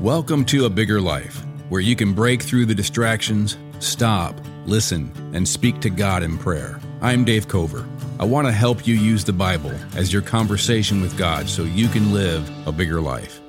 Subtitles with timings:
[0.00, 5.48] Welcome to A Bigger Life, where you can break through the distractions, stop, listen, and
[5.48, 6.78] speak to God in prayer.
[7.00, 7.88] I'm Dave Cover.
[8.20, 11.88] I want to help you use the Bible as your conversation with God so you
[11.88, 13.40] can live a bigger life.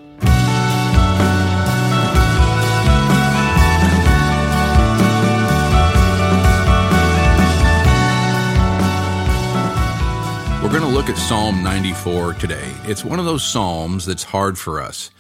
[10.64, 12.74] We're going to look at Psalm 94 today.
[12.86, 15.12] It's one of those Psalms that's hard for us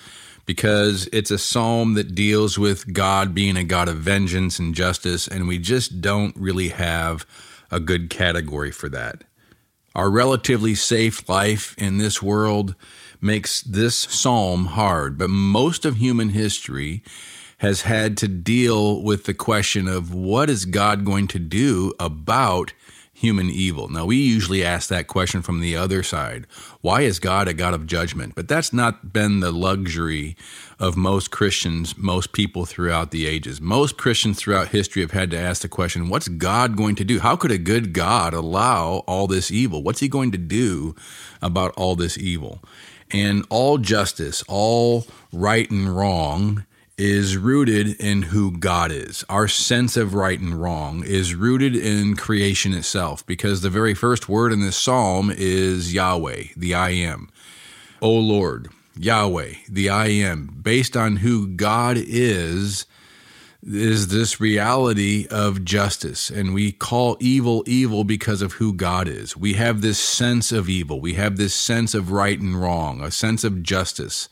[0.47, 5.27] because it's a psalm that deals with God being a God of vengeance and justice,
[5.27, 7.27] and we just don't really have
[7.69, 9.25] a good category for that.
[9.93, 12.75] Our relatively safe life in this world
[13.19, 17.03] makes this psalm hard, but most of human history
[17.57, 22.73] has had to deal with the question of what is God going to do about
[23.17, 23.87] human evil?
[23.89, 26.45] Now, we usually ask that question from the other side.
[26.81, 28.35] Why is God a God of judgment?
[28.35, 30.37] But that's not been the luxury
[30.79, 33.59] of most Christians, most people throughout the ages.
[33.59, 37.19] Most Christians throughout history have had to ask the question what's God going to do?
[37.19, 39.81] How could a good God allow all this evil?
[39.81, 40.95] What's he going to do
[41.41, 42.63] about all this evil?
[43.09, 49.23] And all justice, all right and wrong, is rooted in who God is.
[49.29, 54.27] Our sense of right and wrong is rooted in creation itself because the very first
[54.27, 57.29] word in this psalm is Yahweh, the I am.
[58.01, 62.87] O Lord, Yahweh, the I am, based on who God is,
[63.61, 66.31] is this reality of justice.
[66.31, 69.37] And we call evil evil because of who God is.
[69.37, 70.99] We have this sense of evil.
[70.99, 74.29] We have this sense of right and wrong, a sense of justice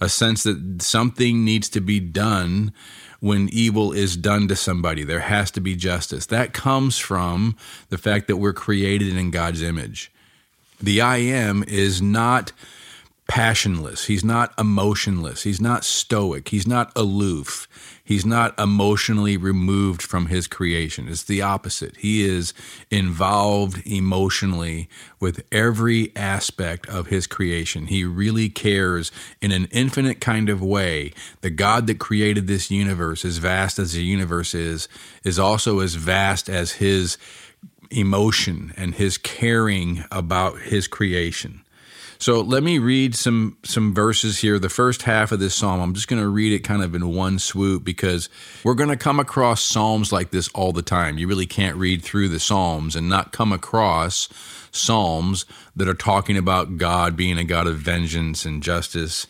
[0.00, 2.72] a sense that something needs to be done
[3.20, 5.04] when evil is done to somebody.
[5.04, 6.26] There has to be justice.
[6.26, 7.56] That comes from
[7.90, 10.10] the fact that we're created in God's image.
[10.82, 12.52] The I am is not
[13.30, 14.06] passionless.
[14.06, 15.44] He's not emotionless.
[15.44, 16.48] He's not stoic.
[16.48, 17.68] He's not aloof.
[18.02, 21.06] He's not emotionally removed from his creation.
[21.06, 21.98] It's the opposite.
[21.98, 22.52] He is
[22.90, 24.88] involved emotionally
[25.20, 27.86] with every aspect of his creation.
[27.86, 31.12] He really cares in an infinite kind of way.
[31.40, 34.88] The God that created this universe, as vast as the universe is,
[35.22, 37.16] is also as vast as his
[37.92, 41.62] emotion and his caring about his creation.
[42.20, 44.58] So let me read some some verses here.
[44.58, 47.14] The first half of this psalm, I'm just going to read it kind of in
[47.14, 48.28] one swoop because
[48.62, 51.16] we're going to come across psalms like this all the time.
[51.16, 54.28] You really can't read through the psalms and not come across
[54.70, 59.26] psalms that are talking about God being a God of vengeance and justice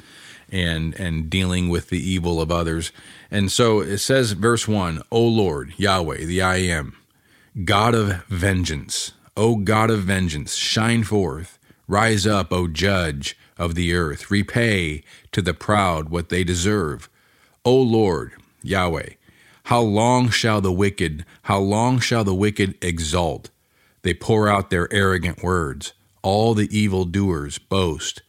[0.50, 2.91] and and dealing with the evil of others.
[3.31, 6.97] And so it says verse 1, "O Lord, Yahweh, the I am,
[7.65, 11.56] God of vengeance, O God of vengeance, shine forth.
[11.91, 14.31] Rise up, O judge of the earth.
[14.31, 15.03] Repay
[15.33, 17.09] to the proud what they deserve.
[17.65, 18.31] O Lord,
[18.62, 19.15] Yahweh,
[19.65, 23.50] how long shall the wicked, how long shall the wicked exult?
[24.03, 25.93] They pour out their arrogant words.
[26.23, 28.23] All the evil doers boast.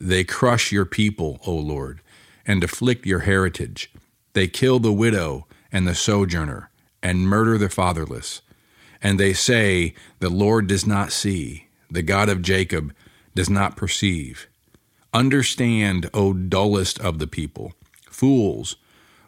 [0.00, 2.00] They crush your people, O Lord,
[2.46, 3.90] and afflict your heritage.
[4.32, 6.70] They kill the widow and the sojourner,
[7.02, 8.42] and murder the fatherless.
[9.02, 12.94] And they say, The Lord does not see, the God of Jacob
[13.38, 14.48] does not perceive.
[15.14, 17.72] Understand, O dullest of the people.
[18.10, 18.74] Fools,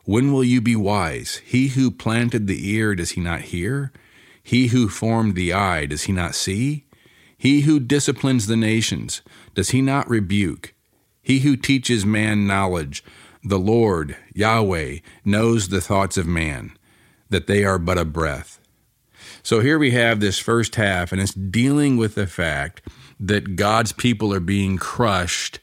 [0.02, 1.36] when will you be wise?
[1.44, 3.92] He who planted the ear, does he not hear?
[4.42, 6.86] He who formed the eye, does he not see?
[7.38, 9.22] He who disciplines the nations,
[9.54, 10.74] does he not rebuke?
[11.22, 13.04] He who teaches man knowledge,
[13.44, 16.76] the Lord, Yahweh, knows the thoughts of man,
[17.28, 18.58] that they are but a breath.
[19.44, 22.82] So here we have this first half, and it's dealing with the fact
[23.20, 25.60] that God's people are being crushed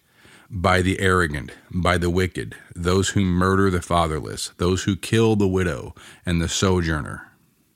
[0.50, 5.47] by the arrogant, by the wicked, those who murder the fatherless, those who kill the
[5.47, 5.94] widow
[6.25, 7.29] and the sojourner.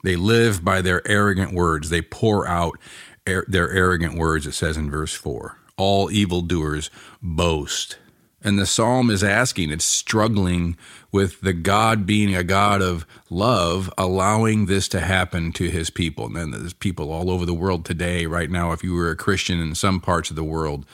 [0.04, 1.90] They live by their arrogant words.
[1.90, 2.80] They pour out
[3.26, 5.58] their arrogant words, it says in verse 4.
[5.78, 6.90] All evildoers
[7.22, 7.98] boast.
[8.44, 10.76] And the psalm is asking, it's struggling
[11.12, 16.26] with the God being a God of love, allowing this to happen to his people.
[16.26, 19.16] And then there's people all over the world today, right now, if you were a
[19.16, 20.86] Christian in some parts of the world,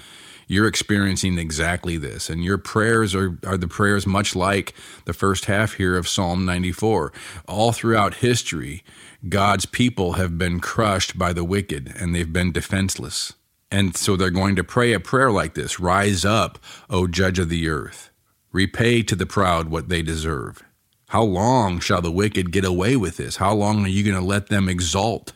[0.47, 2.29] you're experiencing exactly this.
[2.29, 4.73] And your prayers are, are the prayers much like
[5.05, 7.13] the first half here of Psalm 94.
[7.47, 8.83] All throughout history,
[9.27, 13.33] God's people have been crushed by the wicked and they've been defenseless.
[13.69, 16.59] And so they're going to pray a prayer like this Rise up,
[16.89, 18.09] O judge of the earth.
[18.51, 20.63] Repay to the proud what they deserve.
[21.09, 23.37] How long shall the wicked get away with this?
[23.37, 25.33] How long are you going to let them exalt?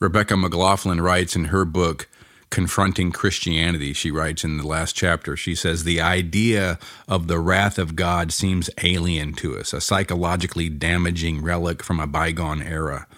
[0.00, 2.08] Rebecca McLaughlin writes in her book,
[2.54, 5.36] confronting Christianity, she writes in the last chapter.
[5.36, 6.78] She says, The idea
[7.08, 12.06] of the wrath of God seems alien to us, a psychologically damaging relic from a
[12.06, 13.08] bygone era.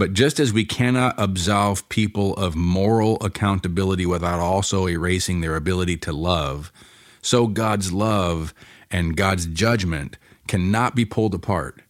[0.00, 5.98] But just as we cannot absolve people of moral accountability without also erasing their ability
[5.98, 6.72] to love,
[7.20, 8.54] so God's love
[8.90, 10.16] and God's judgment
[10.48, 11.82] cannot be pulled apart.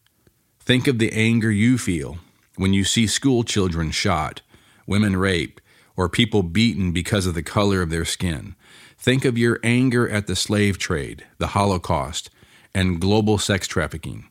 [0.59, 2.19] Think of the anger you feel
[2.57, 4.43] when you see school children shot,
[4.89, 5.62] women raped,
[5.97, 8.57] or people beaten because of the color of their skin.
[8.99, 12.29] Think of your anger at the slave trade, the Holocaust,
[12.75, 14.29] and global sex trafficking.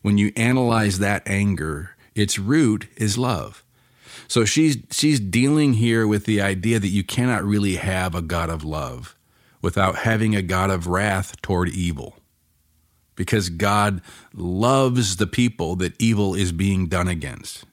[0.00, 3.64] When you analyze that anger, its root is love.
[4.28, 8.50] So she's she's dealing here with the idea that you cannot really have a God
[8.50, 9.16] of love
[9.60, 12.16] without having a God of wrath toward evil.
[13.14, 14.00] Because God
[14.34, 17.64] loves the people that evil is being done against.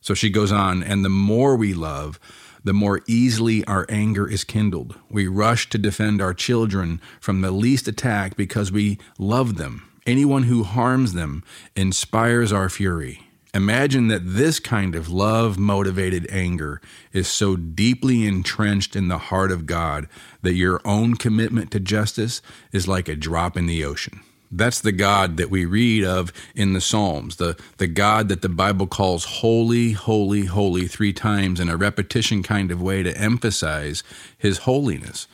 [0.00, 2.20] So she goes on, and the more we love,
[2.62, 4.96] the more easily our anger is kindled.
[5.10, 9.88] We rush to defend our children from the least attack because we love them.
[10.06, 11.42] Anyone who harms them
[11.74, 13.25] inspires our fury.
[13.56, 16.78] Imagine that this kind of love motivated anger
[17.14, 20.08] is so deeply entrenched in the heart of God
[20.42, 24.20] that your own commitment to justice is like a drop in the ocean.
[24.50, 28.50] That's the God that we read of in the Psalms, the, the God that the
[28.50, 34.02] Bible calls holy, holy, holy three times in a repetition kind of way to emphasize
[34.36, 35.28] his holiness.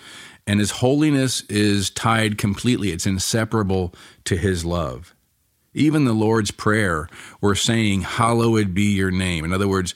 [0.47, 3.93] And his holiness is tied completely, it's inseparable
[4.27, 5.13] to his love.
[5.75, 7.09] Even the Lord's Prayer,
[7.41, 9.43] we're saying, Hallowed be your name.
[9.43, 9.95] In other words,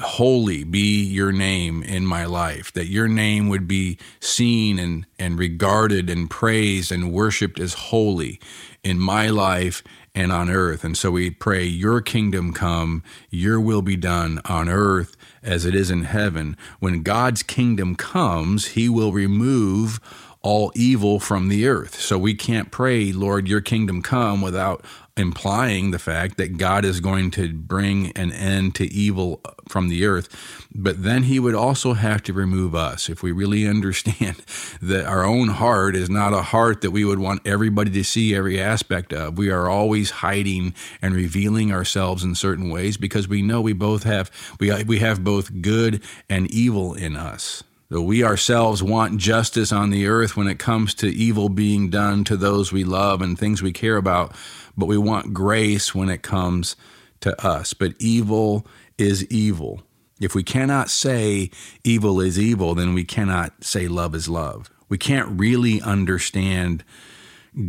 [0.00, 5.38] holy be your name in my life, that your name would be seen and, and
[5.38, 8.40] regarded and praised and worshiped as holy
[8.82, 9.82] in my life
[10.14, 10.82] and on earth.
[10.82, 15.74] And so we pray, Your kingdom come, Your will be done on earth as it
[15.74, 16.56] is in heaven.
[16.80, 20.00] When God's kingdom comes, He will remove
[20.42, 22.00] all evil from the earth.
[22.00, 24.84] So we can't pray, Lord, your kingdom come without
[25.18, 30.06] implying the fact that God is going to bring an end to evil from the
[30.06, 30.28] earth.
[30.72, 33.08] But then he would also have to remove us.
[33.08, 34.36] If we really understand
[34.80, 38.34] that our own heart is not a heart that we would want everybody to see
[38.34, 43.42] every aspect of, we are always hiding and revealing ourselves in certain ways because we
[43.42, 44.30] know we both have
[44.60, 47.64] we we have both good and evil in us.
[47.90, 52.22] Though we ourselves want justice on the earth when it comes to evil being done
[52.24, 54.34] to those we love and things we care about,
[54.76, 56.76] but we want grace when it comes
[57.20, 57.72] to us.
[57.72, 58.66] But evil
[58.98, 59.82] is evil.
[60.20, 61.50] If we cannot say
[61.82, 64.70] evil is evil, then we cannot say love is love.
[64.90, 66.84] We can't really understand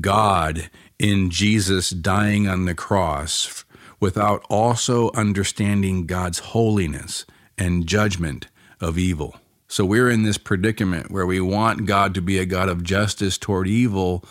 [0.02, 3.64] God in Jesus dying on the cross
[4.02, 7.26] without also understanding God's holiness
[7.58, 8.48] and judgment
[8.82, 9.38] of evil.
[9.72, 13.38] So we're in this predicament where we want God to be a God of justice
[13.38, 14.26] toward evil,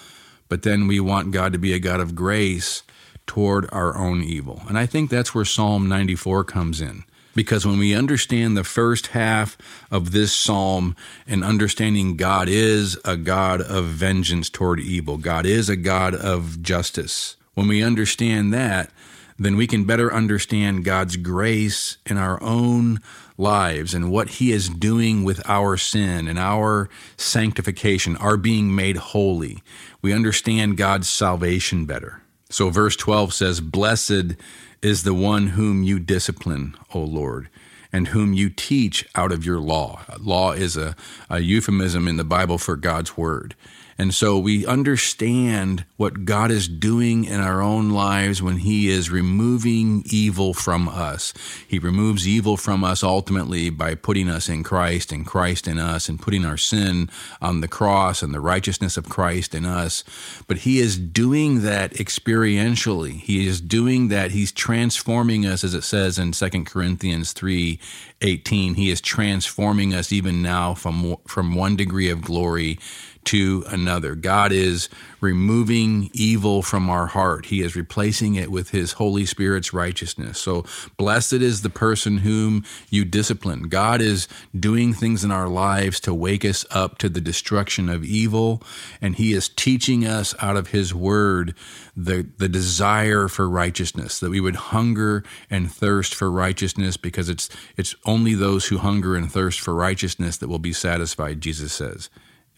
[0.49, 2.83] but then we want God to be a God of grace
[3.25, 4.63] toward our own evil.
[4.69, 7.05] And I think that's where Psalm 94 comes in.
[7.37, 9.57] Because when we understand the first half
[9.93, 15.69] of this psalm and understanding God is a God of vengeance toward evil, God is
[15.69, 18.91] a God of justice, when we understand that,
[19.39, 22.99] then we can better understand God's grace in our own
[23.39, 28.97] lives and what He is doing with our sin and our sanctification, our being made
[28.97, 29.63] holy.
[30.03, 32.21] We understand God's salvation better.
[32.51, 34.37] So, verse 12 says, Blessed
[34.83, 37.49] is the one whom you discipline, O Lord,
[37.93, 40.03] and whom you teach out of your law.
[40.19, 40.97] Law is a,
[41.31, 43.55] a euphemism in the Bible for God's word.
[44.01, 49.11] And so we understand what God is doing in our own lives when He is
[49.11, 51.35] removing evil from us.
[51.67, 56.09] He removes evil from us ultimately by putting us in Christ and Christ in us
[56.09, 57.11] and putting our sin
[57.43, 60.05] on the cross and the righteousness of Christ in us.
[60.47, 63.19] But He is doing that experientially.
[63.19, 64.31] He is doing that.
[64.31, 67.81] He's transforming us, as it says in 2 Corinthians 3
[68.21, 68.75] 18.
[68.75, 72.79] He is transforming us even now from, from one degree of glory
[73.25, 74.15] to another.
[74.15, 74.89] God is
[75.21, 77.47] removing evil from our heart.
[77.47, 80.39] He is replacing it with His Holy Spirit's righteousness.
[80.39, 80.65] So,
[80.97, 83.65] blessed is the person whom you discipline.
[83.65, 88.05] God is doing things in our lives to wake us up to the destruction of
[88.05, 88.63] evil,
[89.01, 91.55] and He is teaching us out of His Word
[91.97, 97.49] the, the desire for righteousness, that we would hunger and thirst for righteousness because it's,
[97.77, 102.09] it's only those who hunger and thirst for righteousness that will be satisfied, Jesus says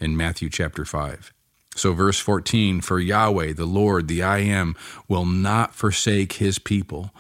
[0.01, 1.33] in Matthew chapter 5.
[1.77, 4.75] So, verse 14 For Yahweh, the Lord, the I am,
[5.09, 7.13] will not forsake his people.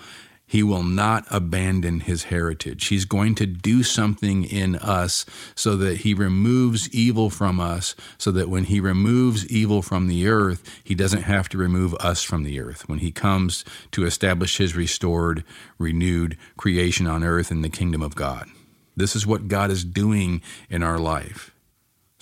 [0.50, 2.88] He will not abandon his heritage.
[2.88, 8.32] He's going to do something in us so that he removes evil from us, so
[8.32, 12.42] that when he removes evil from the earth, he doesn't have to remove us from
[12.42, 12.88] the earth.
[12.88, 15.44] When he comes to establish his restored,
[15.78, 18.48] renewed creation on earth in the kingdom of God.
[18.96, 21.54] This is what God is doing in our life.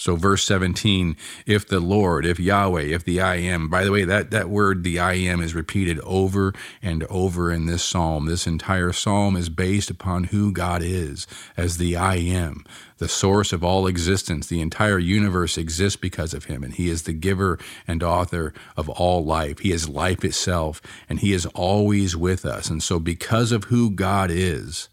[0.00, 4.04] So, verse 17, if the Lord, if Yahweh, if the I am, by the way,
[4.04, 8.26] that, that word, the I am, is repeated over and over in this psalm.
[8.26, 11.26] This entire psalm is based upon who God is
[11.56, 12.64] as the I am,
[12.98, 14.46] the source of all existence.
[14.46, 18.88] The entire universe exists because of him, and he is the giver and author of
[18.88, 19.58] all life.
[19.58, 22.70] He is life itself, and he is always with us.
[22.70, 24.88] And so, because of who God is,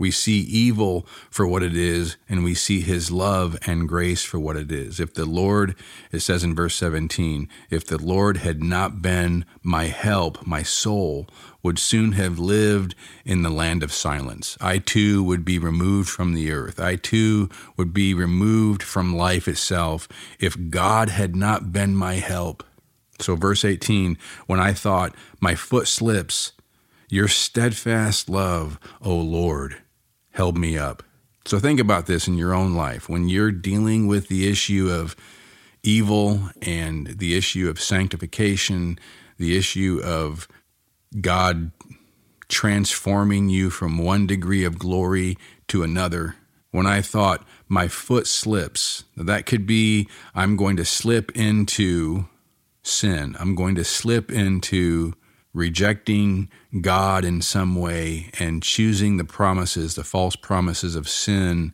[0.00, 4.38] we see evil for what it is, and we see his love and grace for
[4.38, 4.98] what it is.
[4.98, 5.76] If the Lord,
[6.10, 11.28] it says in verse 17, if the Lord had not been my help, my soul
[11.62, 12.94] would soon have lived
[13.26, 14.56] in the land of silence.
[14.58, 16.80] I too would be removed from the earth.
[16.80, 22.64] I too would be removed from life itself if God had not been my help.
[23.18, 24.16] So, verse 18,
[24.46, 26.52] when I thought, my foot slips,
[27.10, 29.82] your steadfast love, O Lord,
[30.32, 31.02] held me up.
[31.44, 33.08] So think about this in your own life.
[33.08, 35.16] When you're dealing with the issue of
[35.82, 38.98] evil and the issue of sanctification,
[39.38, 40.46] the issue of
[41.20, 41.72] God
[42.48, 45.36] transforming you from one degree of glory
[45.68, 46.36] to another.
[46.72, 52.26] When I thought my foot slips, that could be I'm going to slip into
[52.82, 53.36] sin.
[53.40, 55.14] I'm going to slip into
[55.52, 56.48] rejecting
[56.80, 61.72] God in some way and choosing the promises, the false promises of sin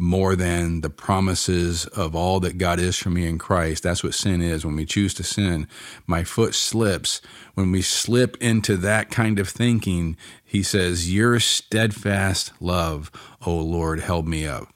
[0.00, 3.82] more than the promises of all that God is for me in Christ.
[3.82, 4.64] That's what sin is.
[4.64, 5.68] When we choose to sin,
[6.06, 7.20] my foot slips.
[7.52, 13.10] When we slip into that kind of thinking, he says, Your steadfast love,
[13.44, 14.72] O Lord, held me up.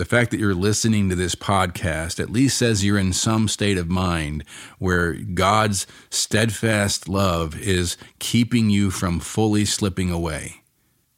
[0.00, 3.76] The fact that you're listening to this podcast at least says you're in some state
[3.76, 4.44] of mind
[4.78, 10.62] where God's steadfast love is keeping you from fully slipping away.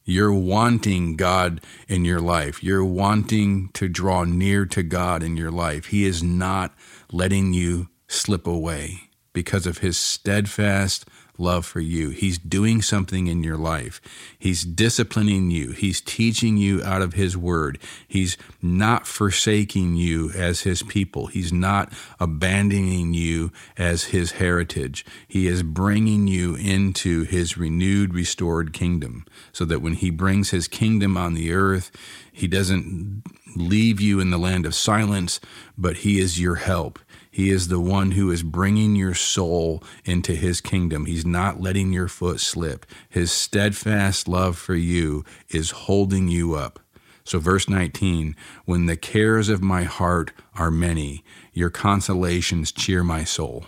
[0.03, 2.61] You're wanting God in your life.
[2.61, 5.85] You're wanting to draw near to God in your life.
[5.85, 6.75] He is not
[7.09, 11.05] letting you slip away because of his steadfast
[11.37, 12.09] love for you.
[12.09, 13.99] He's doing something in your life.
[14.37, 15.71] He's disciplining you.
[15.71, 17.79] He's teaching you out of His Word.
[18.07, 21.27] He's not forsaking you as His people.
[21.27, 25.05] He's not abandoning you as His heritage.
[25.27, 30.67] He is bringing you into His renewed, restored kingdom so that when He brings His
[30.67, 31.91] kingdom on the earth,
[32.31, 33.23] He doesn't
[33.55, 35.39] leave you in the land of silence,
[35.77, 36.99] but He is your help.
[37.33, 41.07] He is the one who is bringing your soul into his kingdom.
[41.07, 42.85] He's not letting your foot slip.
[43.09, 46.79] His steadfast love for you is holding you up.
[47.23, 48.35] So, verse 19,
[48.65, 51.23] when the cares of my heart are many,
[51.53, 53.65] your consolations cheer my soul.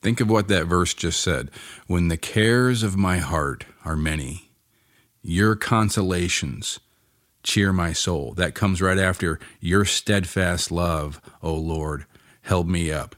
[0.00, 1.50] Think of what that verse just said.
[1.88, 4.52] When the cares of my heart are many,
[5.20, 6.78] your consolations
[7.42, 8.34] cheer my soul.
[8.34, 12.06] That comes right after your steadfast love, O Lord,
[12.42, 13.16] held me up.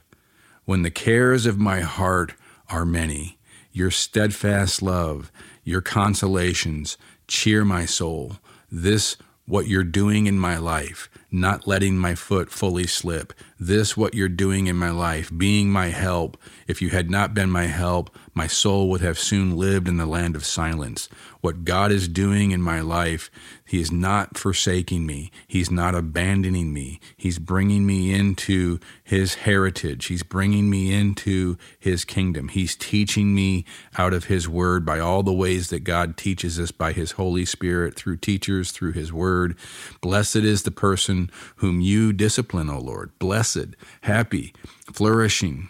[0.65, 2.33] When the cares of my heart
[2.69, 3.37] are many,
[3.71, 5.31] your steadfast love,
[5.63, 8.37] your consolations cheer my soul.
[8.71, 13.33] This, what you're doing in my life, not letting my foot fully slip.
[13.59, 16.37] This, what you're doing in my life, being my help.
[16.67, 20.05] If you had not been my help, my soul would have soon lived in the
[20.05, 21.09] land of silence.
[21.41, 23.29] What God is doing in my life,
[23.65, 25.31] He is not forsaking me.
[25.47, 26.99] He's not abandoning me.
[27.17, 30.05] He's bringing me into His heritage.
[30.05, 32.49] He's bringing me into His kingdom.
[32.49, 33.65] He's teaching me
[33.97, 37.45] out of His word by all the ways that God teaches us by His Holy
[37.45, 39.57] Spirit, through teachers, through His word.
[40.01, 41.22] Blessed is the person
[41.57, 43.11] whom you discipline, O Lord.
[43.19, 44.53] Blessed, happy,
[44.91, 45.69] flourishing,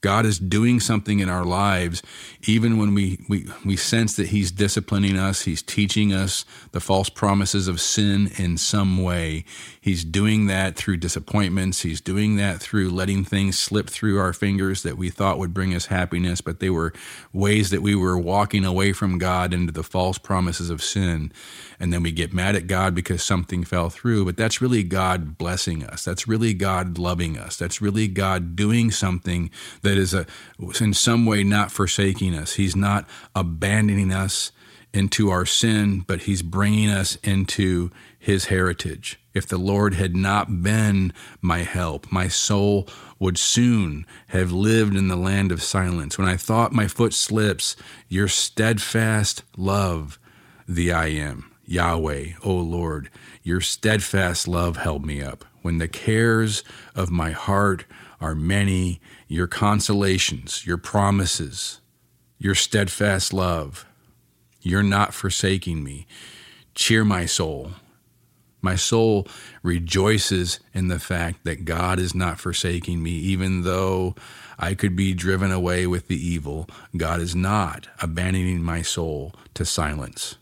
[0.00, 2.02] God is doing something in our lives,
[2.46, 7.08] even when we, we, we sense that He's disciplining us, He's teaching us the false
[7.08, 9.44] promises of sin in some way.
[9.80, 11.82] He's doing that through disappointments.
[11.82, 15.74] He's doing that through letting things slip through our fingers that we thought would bring
[15.74, 16.92] us happiness, but they were
[17.32, 21.32] ways that we were walking away from God into the false promises of sin.
[21.80, 25.38] And then we get mad at God because something fell through, but that's really God
[25.38, 26.04] blessing us.
[26.04, 27.56] That's really God loving us.
[27.56, 29.50] That's really God doing something
[29.88, 30.26] that is a,
[30.80, 32.54] in some way not forsaking us.
[32.54, 34.52] He's not abandoning us
[34.92, 39.18] into our sin, but He's bringing us into His heritage.
[39.32, 42.86] If the Lord had not been my help, my soul
[43.18, 46.18] would soon have lived in the land of silence.
[46.18, 47.74] When I thought my foot slips,
[48.08, 50.18] your steadfast love,
[50.66, 53.08] the I am, Yahweh, O Lord,
[53.48, 55.42] your steadfast love held me up.
[55.62, 56.62] When the cares
[56.94, 57.86] of my heart
[58.20, 61.80] are many, your consolations, your promises,
[62.36, 63.86] your steadfast love,
[64.60, 66.06] you're not forsaking me.
[66.74, 67.70] Cheer my soul.
[68.60, 69.26] My soul
[69.62, 74.14] rejoices in the fact that God is not forsaking me, even though
[74.58, 76.68] I could be driven away with the evil.
[76.94, 80.36] God is not abandoning my soul to silence.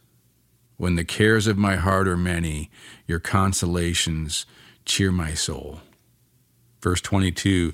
[0.76, 2.70] When the cares of my heart are many,
[3.06, 4.46] your consolations
[4.84, 5.80] cheer my soul.
[6.82, 7.72] Verse 22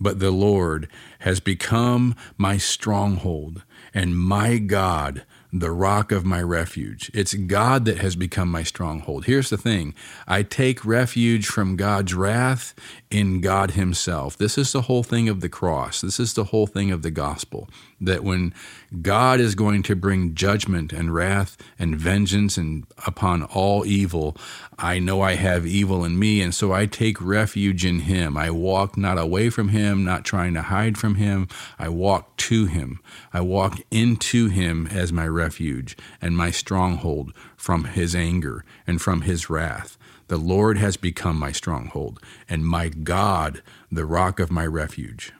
[0.00, 0.88] But the Lord
[1.20, 5.24] has become my stronghold and my God
[5.60, 7.12] the rock of my refuge.
[7.14, 9.26] It's God that has become my stronghold.
[9.26, 9.94] Here's the thing
[10.26, 12.74] I take refuge from God's wrath
[13.08, 14.36] in God Himself.
[14.36, 16.00] This is the whole thing of the cross.
[16.00, 17.68] This is the whole thing of the gospel.
[18.04, 18.54] That when
[19.02, 24.36] God is going to bring judgment and wrath and vengeance and upon all evil,
[24.78, 28.36] I know I have evil in me, and so I take refuge in Him.
[28.36, 31.48] I walk not away from Him, not trying to hide from Him.
[31.78, 33.00] I walk to Him.
[33.32, 39.22] I walk into Him as my refuge and my stronghold from His anger and from
[39.22, 39.96] His wrath.
[40.28, 42.18] The Lord has become my stronghold,
[42.48, 45.32] and my God, the rock of my refuge.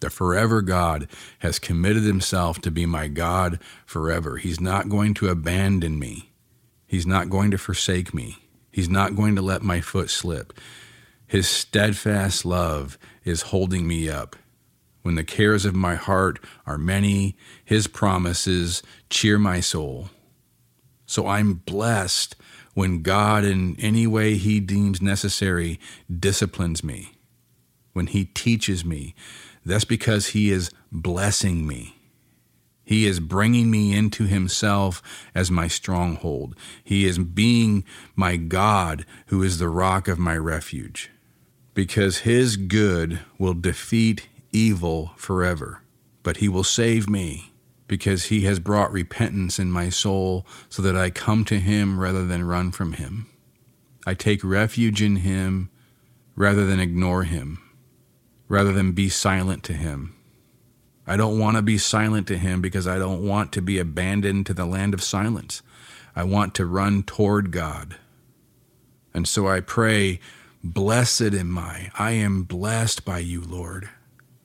[0.00, 1.08] The forever God
[1.40, 4.38] has committed himself to be my God forever.
[4.38, 6.30] He's not going to abandon me.
[6.86, 8.38] He's not going to forsake me.
[8.72, 10.52] He's not going to let my foot slip.
[11.26, 14.36] His steadfast love is holding me up.
[15.02, 20.10] When the cares of my heart are many, his promises cheer my soul.
[21.06, 22.36] So I'm blessed
[22.74, 27.12] when God, in any way He deems necessary, disciplines me,
[27.92, 29.14] when He teaches me,
[29.64, 31.96] that's because He is blessing me.
[32.84, 35.02] He is bringing me into Himself
[35.34, 36.56] as my stronghold.
[36.82, 37.84] He is being
[38.16, 41.10] my God, who is the rock of my refuge,
[41.74, 45.82] because His good will defeat evil forever,
[46.22, 47.50] but He will save me
[47.90, 52.24] because he has brought repentance in my soul so that I come to him rather
[52.24, 53.26] than run from him.
[54.06, 55.70] I take refuge in him
[56.36, 57.58] rather than ignore him,
[58.50, 60.12] rather than be silent to him.
[61.06, 64.44] I don't want to be silent to him because I don't want to be abandoned
[64.46, 65.62] to the land of silence.
[66.16, 67.96] I want to run toward God.
[69.14, 70.18] And so I pray,
[70.64, 71.90] Blessed am I.
[71.96, 73.88] I am blessed by you, Lord,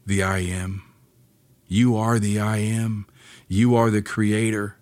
[0.05, 0.83] the I am.
[1.67, 3.07] You are the I am.
[3.47, 4.77] You are the creator.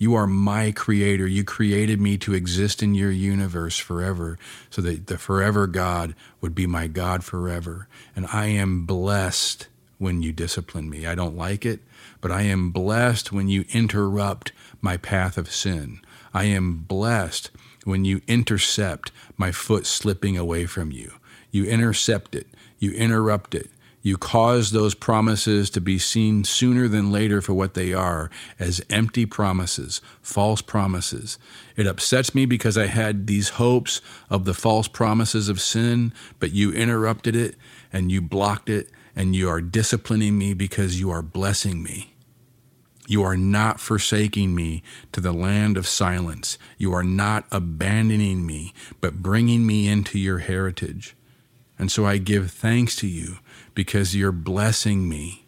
[0.00, 1.26] You are my creator.
[1.26, 4.38] You created me to exist in your universe forever
[4.70, 7.86] so that the forever God would be my God forever.
[8.16, 11.06] And I am blessed when you discipline me.
[11.06, 11.80] I don't like it,
[12.22, 16.00] but I am blessed when you interrupt my path of sin.
[16.32, 17.50] I am blessed
[17.84, 21.12] when you intercept my foot slipping away from you.
[21.50, 22.46] You intercept it,
[22.78, 23.68] you interrupt it,
[24.02, 28.80] you cause those promises to be seen sooner than later for what they are as
[28.88, 31.38] empty promises, false promises.
[31.76, 36.52] It upsets me because I had these hopes of the false promises of sin, but
[36.52, 37.56] you interrupted it
[37.92, 42.14] and you blocked it, and you are disciplining me because you are blessing me.
[43.08, 46.56] You are not forsaking me to the land of silence.
[46.78, 51.16] You are not abandoning me, but bringing me into your heritage.
[51.80, 53.38] And so I give thanks to you
[53.74, 55.46] because you're blessing me.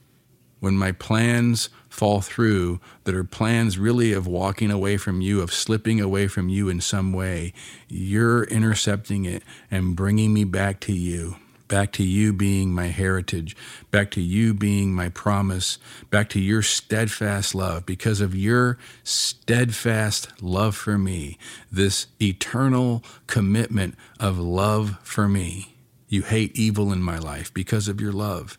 [0.61, 5.53] When my plans fall through, that are plans really of walking away from you, of
[5.53, 7.53] slipping away from you in some way,
[7.87, 11.37] you're intercepting it and bringing me back to you
[11.73, 13.57] back to you being my heritage,
[13.91, 15.79] back to you being my promise,
[16.11, 17.87] back to your steadfast love.
[17.87, 21.39] Because of your steadfast love for me,
[21.71, 25.72] this eternal commitment of love for me,
[26.13, 28.59] you hate evil in my life because of your love.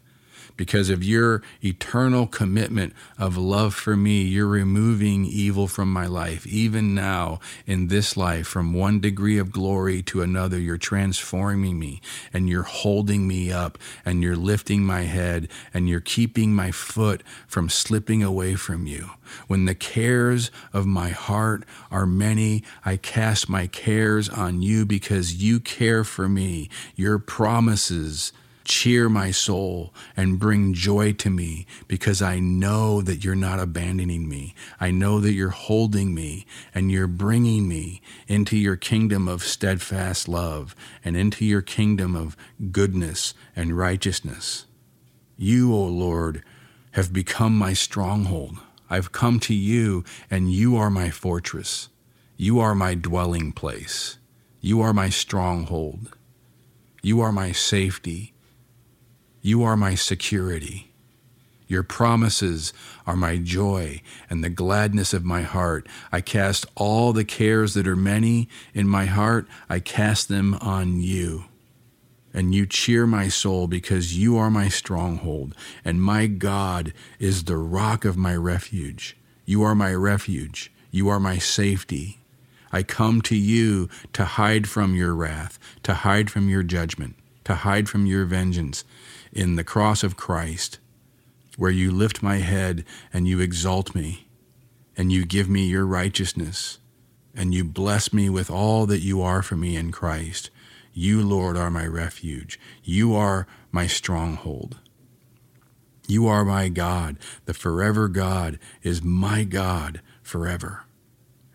[0.55, 6.45] Because of your eternal commitment of love for me, you're removing evil from my life.
[6.47, 12.01] Even now, in this life, from one degree of glory to another, you're transforming me
[12.31, 17.23] and you're holding me up and you're lifting my head and you're keeping my foot
[17.47, 19.11] from slipping away from you.
[19.47, 25.35] When the cares of my heart are many, I cast my cares on you because
[25.35, 26.69] you care for me.
[26.95, 28.31] Your promises
[28.63, 34.27] cheer my soul and bring joy to me because I know that you're not abandoning
[34.27, 34.55] me.
[34.79, 40.27] I know that you're holding me and you're bringing me into your kingdom of steadfast
[40.27, 42.37] love and into your kingdom of
[42.71, 44.65] goodness and righteousness.
[45.37, 46.43] You, O Lord,
[46.91, 48.57] have become my stronghold.
[48.89, 51.89] I've come to you, and you are my fortress.
[52.37, 54.19] You are my dwelling place.
[54.61, 56.15] You are my stronghold.
[57.01, 58.32] You are my safety.
[59.43, 60.91] You are my security.
[61.67, 62.73] Your promises
[63.05, 65.87] are my joy and the gladness of my heart.
[66.11, 70.99] I cast all the cares that are many in my heart, I cast them on
[70.99, 71.45] you
[72.33, 75.53] and you cheer my soul because you are my stronghold,
[75.85, 79.15] and my God is the rock of my refuge.
[79.45, 80.71] You are my refuge.
[80.89, 82.19] You are my safety.
[82.71, 87.55] I come to you to hide from your wrath, to hide from your judgment, to
[87.55, 88.83] hide from your vengeance
[89.31, 90.79] in the cross of Christ,
[91.57, 94.27] where you lift my head and you exalt me,
[94.95, 96.79] and you give me your righteousness,
[97.35, 100.49] and you bless me with all that you are for me in Christ.
[100.93, 102.59] You, Lord, are my refuge.
[102.83, 104.77] You are my stronghold.
[106.07, 107.17] You are my God.
[107.45, 110.83] The forever God is my God forever.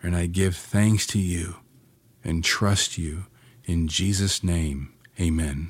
[0.03, 1.57] And I give thanks to you
[2.23, 3.25] and trust you.
[3.65, 5.69] In Jesus' name, amen.